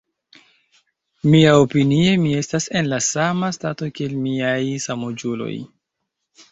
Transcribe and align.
Miaopinie, 1.33 2.15
mi 2.23 2.33
estas 2.39 2.67
en 2.81 2.91
la 2.95 3.01
sama 3.11 3.51
stato 3.59 3.93
kiel 4.01 4.19
miaj 4.27 4.59
samaĝuloj. 4.89 5.55